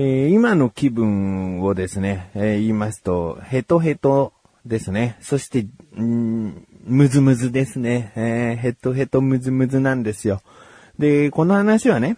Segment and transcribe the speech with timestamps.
[0.00, 4.32] え今の気分をですね、え言いますと、ヘトヘト
[4.64, 5.16] ですね。
[5.20, 5.66] そして、
[6.00, 8.12] んムズムズですね。
[8.16, 10.40] えーヘトヘトムズムズなんですよ。
[10.98, 12.16] で、この話はね、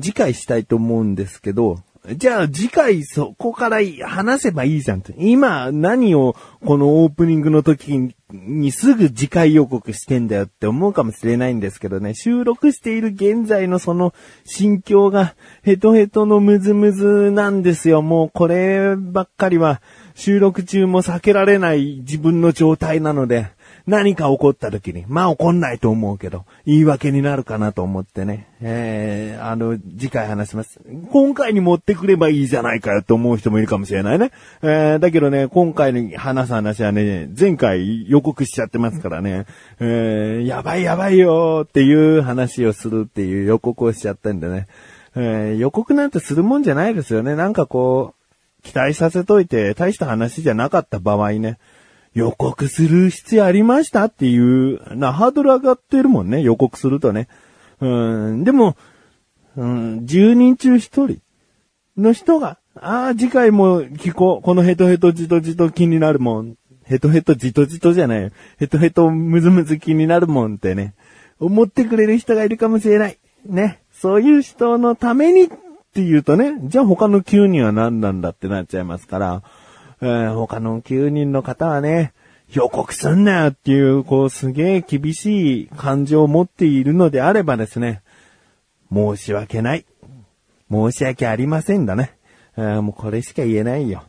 [0.00, 1.78] 次回したいと思うんですけど、
[2.12, 5.14] じゃあ次回そこから話せばいいじゃんって。
[5.16, 14.12] 今何をこのオープニングの時にすぐ次回予告してんだよって思うかもしれないんですけどね、収録している現在のその
[14.44, 18.02] 心境がヘトヘトのムズムズなんですよ。
[18.02, 19.80] もうこればっかりは
[20.14, 23.48] 収録中も避けられない自分の状態なので、
[23.86, 30.80] 何か起こった時に、まあ起こんないと思うけど、言い訳になるかなと思ってね、えー、あの、次回話します。
[31.10, 34.30] 今回に持ってくればいいじゃないかよと思う人もいるかもしれないね。
[34.62, 39.44] えー、だけどね、今回に話す話はね、前回予告しちゃってますからね、
[39.80, 44.66] えー、やばいやばいよっていう話をするっていう予告をしちゃったんでね、
[45.14, 47.36] えー、予告なんてするもんじゃないですよね。
[47.36, 51.58] なんかこう、期待させといて、大した話じゃなかった場合ね、
[52.14, 57.28] 予告する必要ありましたっていう、な、ハードル上がってるもんね、予告するとね。
[57.80, 58.76] うん、でも、
[59.56, 61.18] うん、10人中1人
[61.96, 64.42] の人が、ああ、次回も聞こう。
[64.42, 66.56] このヘトヘトジトジト気になるもん。
[66.84, 68.32] ヘトヘトジトジトじゃない。
[68.58, 70.94] ヘトヘトムズムズ気になるもんってね。
[71.38, 73.18] 思ってくれる人がいるかもしれない。
[73.46, 73.80] ね。
[73.92, 75.48] そういう人のためにっ
[75.94, 79.42] て言うとね、じゃあ他の9人は何なんだってなっちゃいますから、
[80.04, 82.12] えー他の9人の方はね、
[82.52, 88.02] 予告すんなよっていう、こう、すげえ厳しい感情を持っているのであればですね、
[88.92, 89.86] 申し訳ない。
[90.70, 92.12] 申し訳ありませんだね。
[92.56, 94.04] もうこれしか言えないよ。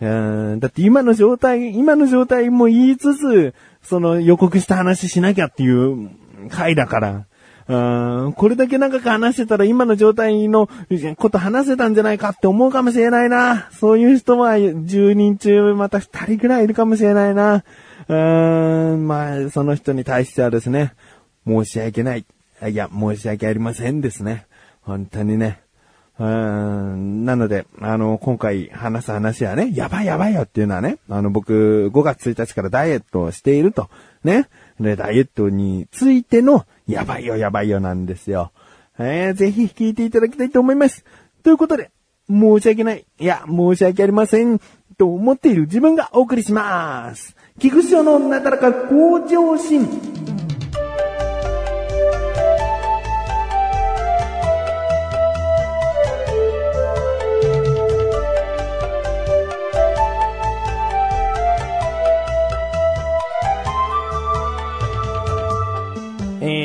[0.00, 6.10] だって今の状態、今の状態も言いつつ、その予告した話しなきゃっていう
[6.50, 7.26] 回だから、
[7.66, 10.68] うんこれだけ長く話してたら今の状態の
[11.16, 13.70] こと話せたんじゃないかって思うかもしれないな。
[13.72, 17.64] そういう人は10人中また2人くらいいるかもしれないな。
[18.08, 20.92] うーん、まあ、その人に対してはですね、
[21.46, 22.26] 申し訳ない。
[22.70, 24.46] いや、申し訳ありませんですね。
[24.82, 25.60] 本当にね。
[26.18, 33.88] うーんなので、あの、今回話す話はね、やばいやばいよっていうのはね、あの、僕、5月1日からダイエットをしていると。
[34.22, 34.48] ね。
[34.80, 38.52] で、ダイエットについての、やばいよやばいよなんですよ。
[38.98, 41.04] えー、ぜひ聞いていただきたいと思います。
[41.42, 41.90] ということで、
[42.28, 43.04] 申し訳ない。
[43.18, 44.60] いや、申し訳ありません。
[44.96, 47.36] と思っている自分がお送りします。
[47.58, 50.13] 菊池のなだらか向上心。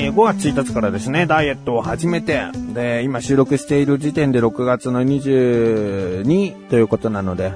[0.09, 7.53] 5月1日からですね、ダイエットを始めて、で、今収録している時点で6月の22ということなので、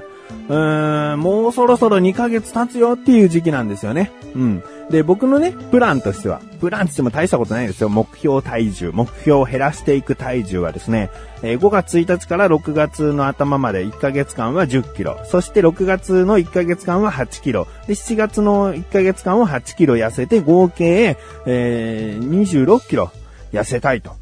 [0.48, 4.10] うーん、もうそろそろ2ヶ月経つよっていう時期なんですよね。
[4.34, 4.62] うん。
[4.94, 7.88] で、僕のね、プランとしては、プランとしても大したことないですよ。
[7.88, 11.10] 目標体重、目標を減らしていく体重はですね、
[11.42, 23.10] えー5月1日から6月の頭まで1ヶ月間は10キロ、そして6月の1ヶ月間は8キロ、で、7月の1ヶ月間は8キロ痩せて、合計、えー26キロ
[23.52, 24.12] 痩せたいと。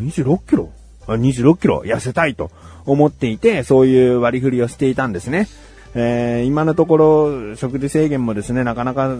[0.00, 0.70] 26キロ？
[1.06, 2.50] あ ?26 キロ痩せたいと
[2.84, 5.46] 思っていて、そういう割り振りをしていたんですね。
[5.94, 9.16] えー今のところ、食事制限もですね、なかなか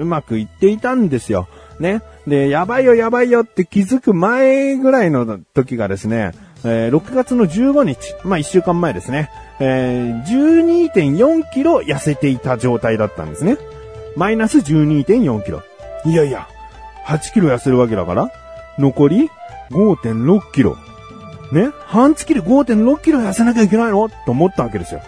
[0.00, 1.48] うまくいっていたんですよ。
[1.80, 2.02] ね。
[2.26, 6.32] で、やばいよやばいよって気づく前ぐらいの時がですね、
[6.64, 13.58] えー6月の15日、まあ1週間前ですね、えー12.4キロ痩せていた状態だったんですね。
[14.16, 15.62] マイナス12.4キロ。
[16.04, 16.48] いやいや、
[17.06, 18.30] 8キロ痩せるわけだから、
[18.78, 19.30] 残り
[19.70, 20.76] 5.6キロ。
[21.52, 24.08] ね半月で5.6キロ痩せなきゃいけないの？
[24.26, 25.00] と思ったわけですよ。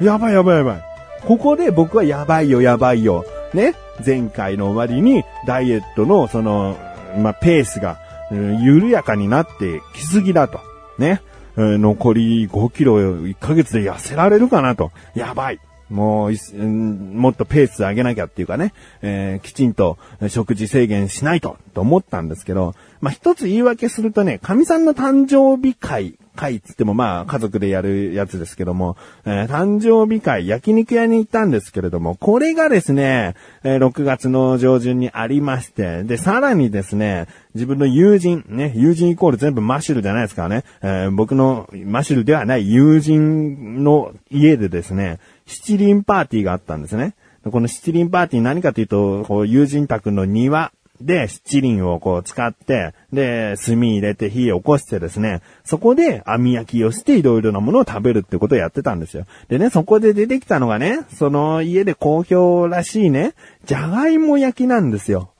[0.00, 0.82] やばいやばいやばい。
[1.26, 3.24] ここで僕はやばいよやばいよ。
[3.54, 3.74] ね
[4.04, 6.76] 前回の終わりにダイエットのその、
[7.18, 7.98] まあ、ペースが、
[8.30, 10.60] 緩やかになってきすぎだと。
[10.98, 11.20] ね。
[11.56, 14.92] うん残り5キロ1ヶ月で痩せられるかなと。
[15.14, 15.58] やばい。
[15.90, 19.98] もう、もっとペース上げなきゃっていうかね、えーきちんと
[20.28, 28.96] 食事制限しないと、と思ったんですけど、まあ、一つ言い訳するとね、神さんの誕生日会、会っつってもまあ家族でやるやつですけども、
[29.26, 47.14] えー誕生日会、焼肉屋に行ったんですけれども、これがですね、えー6月の上旬にありまして、で、さらにですね、自分の友人、ね、友人イコール全部マッシュルじゃないですからね、えー僕のマッシュルではない友人の家でですね、七輪パーティーがあったんですね。
[47.50, 59.26] この七輪パーティー何かというと、こう友人宅の庭で、七輪をこう使って、で、炭入れて火を起こしてですね、そこで網焼きをしていろいろなものを食べるってことをやってたんですよ。
[59.48, 65.32] でね、そこで出てきたのがね、その家で好評らしいね、じゃがいも焼きなんですよ。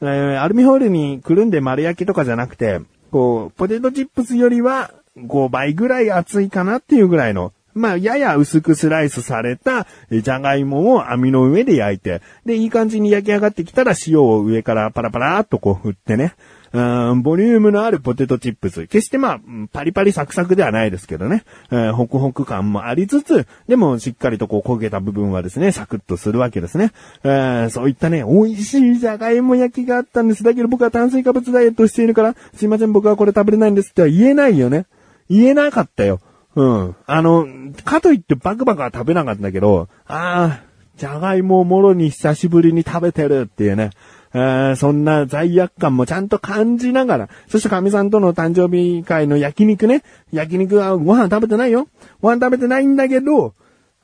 [0.00, 2.80] えーアルミホイルにくるんで丸焼きとかじゃなくて、
[3.10, 16.34] こう、ポテトチップスよりは5倍ぐらい厚いかなっていうぐらいの、まあ、やや薄くスライスされたえじゃがいもを網の上で焼いて、で、いい感じに焼き上がってきたら塩を上からパラパラーっとこう振ってね、
[16.72, 18.86] うんボリュームのあるポテトチップス。
[18.86, 19.40] 決してまあ、
[19.72, 21.42] パリパリサクサクではないですけどね。
[21.72, 26.92] えーホクホク感もありつつ、でもしっかりとこう焦げた部分はですね、サクッとするわけですね。
[27.24, 30.44] えーそういったね、美味しいじゃがいも焼きがあったんです。
[30.44, 34.86] だけど僕は炭水化物ダイエットしているから、すいません僕はこれ食べれないんですっては言えないよね。
[35.28, 36.20] 言えなかったよ。
[36.56, 36.96] うん。
[37.06, 37.46] あの、
[37.84, 43.90] かといってバクバクは食べなかったけど、ああ、じゃがいもをもろに久しぶりに食べてるっていうね。
[44.32, 50.02] えーそんな罪悪感もちゃんと感じながら、そして神さんとの誕生日会の焼肉ね。
[50.32, 51.88] 焼肉はご飯食べてないよ。
[52.20, 53.54] ご飯食べてないんだけど、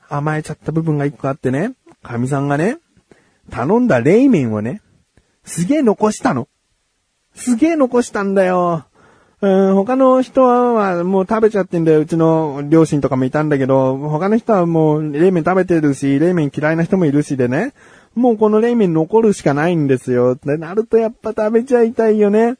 [0.09, 1.73] 甘えちゃった部分が一個あってね。
[2.03, 2.79] 神さんがね、
[3.51, 4.81] 頼んだ冷麺をね、
[5.45, 6.49] すげえ残したの。
[7.35, 8.86] すげえ残したんだよ。
[9.39, 11.99] うん、他の人はもう食べちゃってんだよ。
[11.99, 17.73] うちの両親とかもいたんだけど、他の人はもう冷麺食べてるし、冷麺嫌いな人もいるしでね。
[18.15, 20.33] もうこの冷麺残るしかないんですよ。
[20.33, 22.57] ってなるとやっぱ食べちゃいたいよね。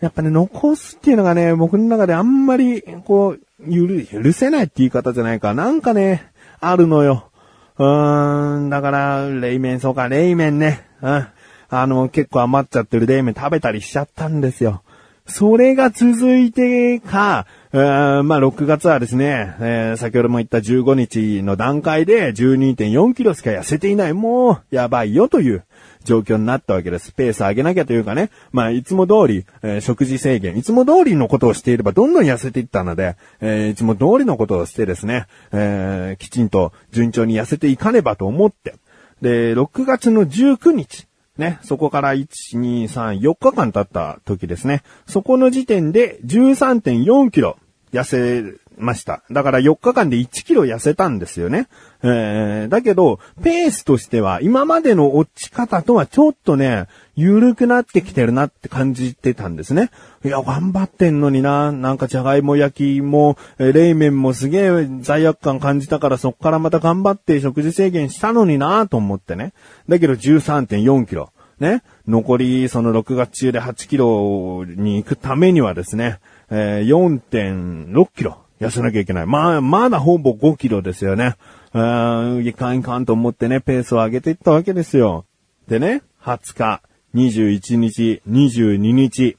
[0.00, 5.52] やっぱね、残すっていうのがね、僕の中であんまり、こう、許、許せないって言い方じゃないか。
[5.52, 7.30] なんかね、あるのよ。
[7.78, 10.88] うーん、だから、冷麺、そうか、冷麺ね。
[11.02, 11.26] うん。
[11.68, 14.82] あの、結構余っちゃってる冷麺食べたりしちゃったんですよ。
[15.26, 24.12] それが続いてか、まあ、6月はですね、えー先ほども言った15日の段階で12.4キロしか痩せていない。
[24.12, 25.64] もう、やばいよという
[26.04, 27.12] 状況になったわけです。
[27.12, 38.74] ペース上げなきゃというかね、まあ、いつも通り、えー食事制限、いつも通りのことをしていればどんどん痩せていったので、えーいつも通りのことをしてですね、えーきちんと順調に痩せていかねばと思って、
[39.22, 41.06] で、6月の19日、
[41.42, 44.82] ね、そこから1、2、3、4日間経った時ですね。
[45.06, 47.58] そこの時点で13.4キロ
[47.92, 48.42] 痩せ
[48.78, 49.22] ました。
[49.30, 51.68] だから4日間で1キロ痩せたんですよね。
[52.02, 59.90] えー、だけど、ペースとしては今までの落ち方とはちょっとね、緩くなってきてるなって感じてたんですね。
[60.24, 61.70] いや、頑張ってんのにな。
[61.70, 69.52] なんかじゃがいも焼きも、え冷麺もすげえ罪悪感感じたからそっからまた頑張って食事制限したのになと思ってね。
[69.88, 71.30] だけど13.4キロ。
[71.60, 71.82] ね。
[72.08, 76.18] 残りその6月中で8キロに行くためにはですね、
[76.50, 79.26] えー4.6キロ痩せなきゃいけない。
[79.26, 81.34] まあ、まだほぼ5キロですよね。
[81.74, 85.24] うーん、いかんいかんと思ってね、ペースを上げていったわけですよ。
[85.66, 86.82] でね、20日、
[87.14, 89.36] 21日、22日、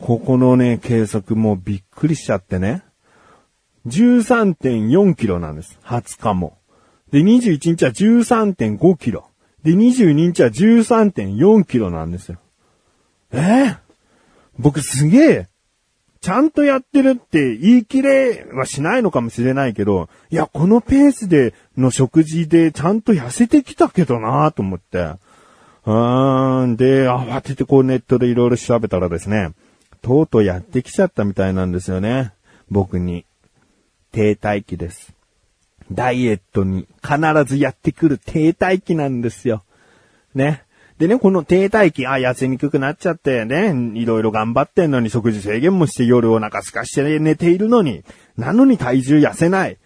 [0.00, 2.82] ここのね、計測もびっくりしちゃってね。
[3.86, 5.78] 13.4キロなんです。
[5.84, 6.58] 20日も。
[7.10, 9.30] で、21日は13.5キロ。
[9.62, 12.38] で、22日は13.4キロなんですよ。
[13.32, 13.86] えー
[14.58, 15.48] 僕すげえ、
[16.20, 24.98] ちゃんとやってるって言い切れはしないのかもしれないけど、いや、このペースでの食事でちゃんと痩せてきたけどなと思って。
[24.98, 26.76] うーん。
[26.76, 29.52] で、慌ててこうネットでいろいろ調べたらですね、
[30.02, 32.32] とうとうやってきちゃったみたいなんですよね。
[32.70, 33.24] 僕に。
[34.12, 35.12] 停滞期です。
[35.92, 39.62] ダイエットに必ずやってくる停滞期なんですよ。
[40.34, 40.65] ね。
[40.98, 48.02] でね、この停滞期、あ、痩せにくくなっちゃってね、いろいろ頑張ってんのに食事制限もして夜お腹空かして寝ているのに、
[48.38, 49.76] なのに体重痩せない。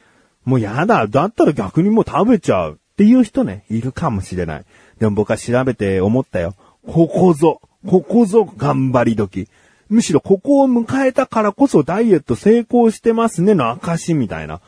[0.45, 4.65] もうやだ、だったら逆にもう食べちゃうっていう人ね、いるかもしれない。
[5.01, 6.55] でも僕は調べて思ったよ。
[6.87, 9.49] ここぞ、ここぞ頑張り時。
[9.89, 14.61] むしろここを迎えたからこそダイエット成功してますねの証みたいな。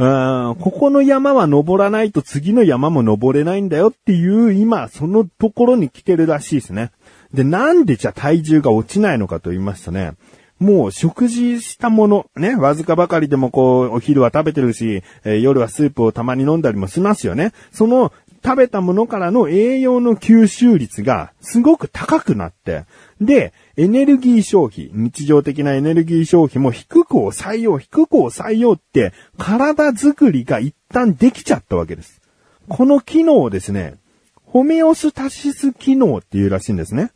[0.00, 6.90] うんここの山は登らないと次の山も登れないんだよっていう今そのところに来てるらしいですね。
[7.34, 10.12] で、なんでじゃあ体重が落ちないのかと言いますとね、
[10.58, 17.52] もう食事したもの、ね、わずかばかりでもこう、お昼は食べてるし、えー夜はスープをたまに飲んだりもしますよね。
[17.70, 18.10] その
[18.42, 22.84] 食べたものからの栄養の吸収率がすごく高くなって、
[23.20, 32.20] で、エネルギー消費、日常的なエネルギー消費も低く抑えよう、低く抑えようって、体作りが一旦できちゃったわけです。
[32.68, 33.94] この機能をですね、
[34.44, 37.10] ホメオスタシス機能っていうらしいんですね。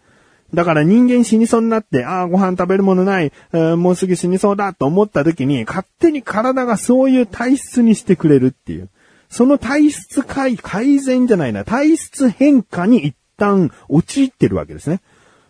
[0.55, 8.89] だから人間死にそうになって、ああ、ご飯食べるものない、えーもうすぐ死にそうだと思った時に、勝手に体がそういう体質にしてくれるっていう。
[9.29, 15.03] その体質改改善じゃないな、体質変化に一旦陥ってるわけですね。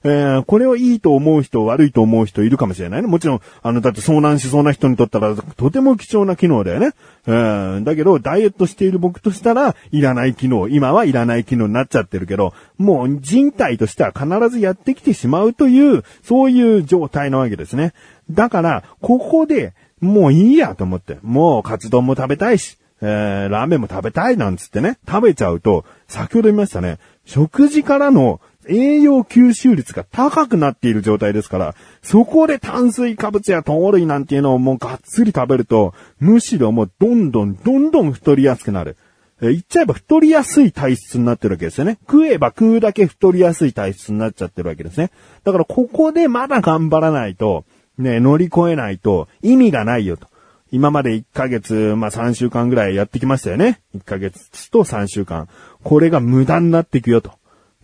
[0.07, 3.09] えー、これをいいと思う人、悪いと思う人いるかもしれないね。
[3.09, 6.93] もちろん、あの、だって遭難しそうな人にとったら、とても貴重な機能だよね。
[7.27, 17.95] えー、だけど、ダイエットしている僕としたら、いらない機能、今はいらない機能になっちゃってるけど、もう人体としては必ずやってきてしまうという、そういう状態なわけですね。
[18.31, 38.97] だから、ここで、もういいやと思って、もうカツ丼も食べたいし、えー、ラーメンも食べたいなんつってね、食べちゃうと、先ほど言いましたね、食事からの栄養吸収率が高くなっている状態ですから、そこで炭水化物や糖類なんていうのをもうがっつり食べると、むしろもうどんどんどんどん太りやすくなる。
[39.41, 41.99] え言っちゃえば太りやすい体質になってるわけですよね。
[42.07, 45.11] 食えば食うだけ太りやすい体質になっちゃってるわけですね。
[45.45, 47.65] だからここでまだ頑張らないと、
[47.99, 50.29] ね、乗り越えないと意味がないよと。
[50.71, 53.81] 今まで1ヶ月、まあ3週間ぐらいやってきましたよね。
[53.97, 55.49] 1ヶ月と3週間。
[55.83, 57.33] これが無駄になっていくよと。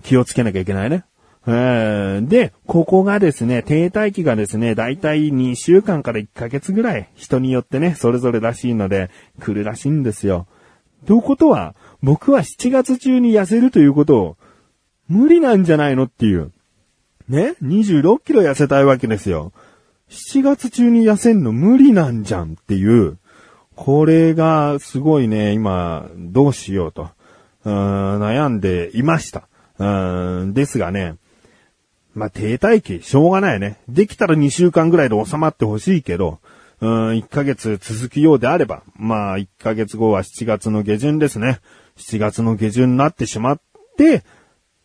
[0.03, 1.05] 気をつけなきゃいけないね。
[1.47, 10.47] で、ここがですね、停滞期がですね、だいたい2週間から1ヶ月ぐらい、人によってね、それぞれらしいので、来るらしいんですよ。
[11.07, 14.37] ということは、僕は7月中に痩せるということを、
[15.09, 16.53] 無理なんじゃないのっていう。
[17.29, 19.53] ね ?26 キロ痩せたいわけですよ。
[20.11, 23.19] 7月中に痩せんの無理なんじゃんっていう、
[23.77, 27.09] これがすごいね、今、どうしようと、
[27.65, 29.49] うん悩んでいました。
[29.81, 31.17] うんですがね、
[32.15, 33.79] まあ、停滞期、しょうがないね。
[33.89, 36.39] できたら2週間ぐらいで収まってほしいけど、
[36.81, 41.61] うん、1ヶ月続くようであれば、まあ、1ヶ月後は7月の下旬ですね。
[41.97, 43.61] 7月の下旬になってしまっ
[43.97, 44.23] て、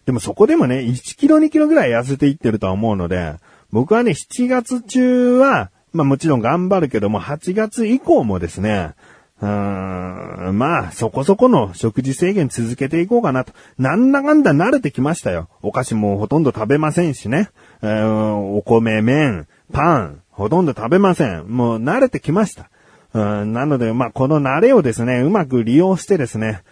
[0.05, 3.35] でもそこでもね、1キロ2キロぐらい痩せていってるとは思うので、
[3.71, 8.93] 僕はね、7月中は、まあもちろん頑張るけども、8月以降もですね、
[9.41, 13.53] うーんまあ、そこそこの食事制限続けていこうかなと。
[13.77, 15.49] なんだかんだ慣れてきましたよ。
[15.61, 17.49] お菓子もほとんど食べませんしね。
[17.81, 21.47] えー、お米、麺、パン、ほとんど食べません。
[21.47, 22.69] もう慣れてきました。
[23.13, 26.63] うんなので、まあ、この慣れをですね、うまく利用してですね、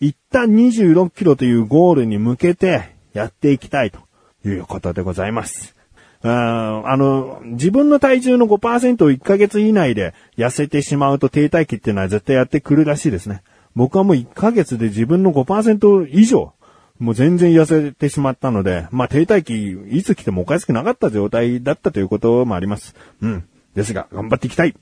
[0.00, 4.00] 一旦26キロというゴールに向けてやっていきたいと
[4.46, 5.75] いうことでございます。
[6.22, 13.42] あの、自分の体重の5%を1ヶ月以内で痩せてしまうと停滞期っていうのは絶対やってくるらしいですね。
[13.74, 16.52] 僕はもう1ヶ月で自分の5%以上、
[16.98, 22.94] もう全然痩せてしまったので、まあ停滞期いつ来てもおかしくなかった状態だったということもあります。
[23.20, 23.44] うん。
[23.74, 24.74] ですが、頑張っていきたい。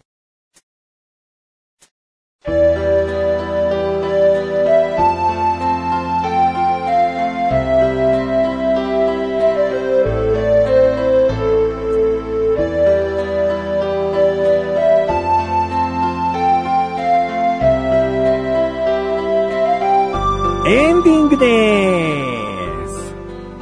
[21.05, 23.15] ディングでーす。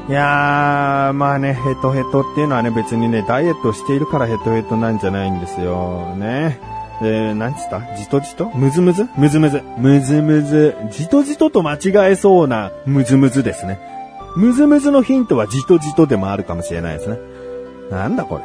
[0.09, 6.15] いやー、まあね、ヘトヘトっていうのはね、別にね、ダイエットしているからヘトヘトなんじゃないんですよ。
[6.17, 6.61] ね。
[7.03, 7.97] えー、なんつった？
[7.97, 8.51] じとじと？
[8.55, 9.63] むずむずむずむず。
[9.77, 10.77] むずむず。
[10.91, 13.81] じとじとと間違えそうなむずむずですね。
[14.37, 17.19] むずむずのヒントはじとじとでもあるかもしれないですね。
[17.91, 18.45] なんだこれ。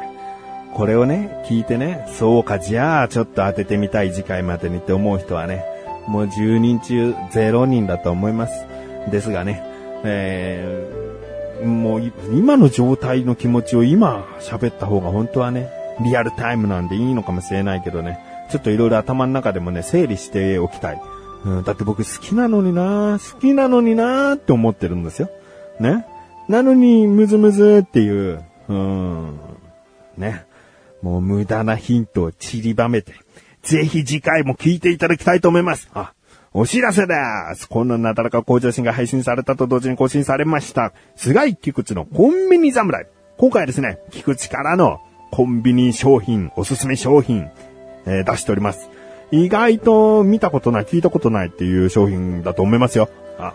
[0.74, 5.64] これをね、聞いてね、そうか、じゃあ、ちょっと当ててみたい次回までにって思う人はね、
[6.06, 8.66] もう10人中0人だと思います。
[9.10, 9.62] ですがね、
[10.04, 15.70] えー、もう今の状態の気持ちを今喋った方が本当はね、
[16.04, 18.18] リアルタイムなんでいいのかもしれないけどね、
[18.50, 21.02] ちょっといろいろ頭の中でもね、整理しておきたい。
[21.44, 25.30] うん、だって僕好きなのにな好きなのになって思ってるんですよ。
[25.80, 26.06] ね。
[26.48, 29.38] なのに、ムズムズっていう、うん、
[30.16, 30.46] ね。
[31.02, 33.14] もう無駄なヒントを散りばめて、
[33.62, 35.88] ぜひ次回も聞いていただきたいと思います。
[35.94, 36.12] あ、
[36.60, 37.14] お知らせで
[37.54, 37.68] す。
[37.68, 40.92] このなだらか向上心が配信されたと同時に更新されました。
[41.14, 43.06] 菅井菊池のコンビニ侍。
[43.36, 44.98] 今回はですね、菊池からの
[45.30, 47.48] コンビニ商品、おすすめ商品、
[48.06, 48.90] えー、出しております。
[49.30, 53.08] 意外と見たことない、聞いたことないっていう商品だと思いますよ。
[53.38, 53.54] あ、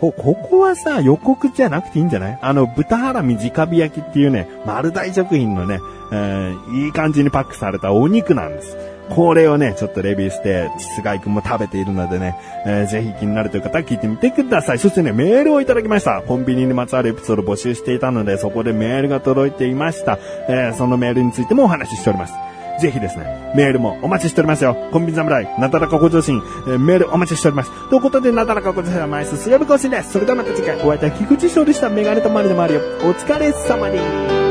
[0.00, 2.38] こ、ここはさ、予告じゃなくていいんじゃない？
[2.42, 5.78] あの、豚ハラミ直火焼きっていうね、丸大食品のね、
[6.10, 8.76] えー、いい感じにパックされたお肉なんです。
[9.10, 12.36] これをね、ちょっとレビューして、菅井くんも食べているのでね、
[12.66, 14.78] えー、ぜひ気になるという方は聞いてみてください。
[14.78, 16.22] そしてね、メールをいただきました。
[16.22, 20.18] コンビニにまつわるエピソードを募集していたので、そこでメールが届いていました。
[20.48, 22.34] えー、そのメールについてもお話ししております。
[22.80, 24.76] ぜひですね、メールもお待ちしておりますよ。
[24.92, 27.70] コンビニ侍、なだらかご上心、えー、メールお待ちしております。
[27.88, 30.12] ということで、なだらかご上心は毎週水曜日更新です。
[30.12, 31.88] それではまた次回、お会いいたい菊池翔でした。
[31.88, 32.80] メガネとマリでもあるよ。
[33.02, 34.45] お疲れ様です。